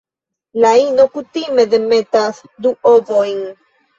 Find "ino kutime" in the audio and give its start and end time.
0.83-1.65